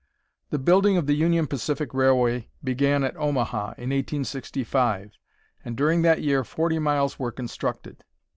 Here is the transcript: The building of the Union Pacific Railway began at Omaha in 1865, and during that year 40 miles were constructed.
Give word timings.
The 0.49 0.57
building 0.57 0.97
of 0.97 1.05
the 1.05 1.13
Union 1.13 1.45
Pacific 1.45 1.93
Railway 1.93 2.49
began 2.63 3.03
at 3.03 3.15
Omaha 3.17 3.75
in 3.77 3.91
1865, 3.91 5.11
and 5.63 5.77
during 5.77 6.01
that 6.01 6.23
year 6.23 6.43
40 6.43 6.79
miles 6.79 7.19
were 7.19 7.31
constructed. 7.31 8.03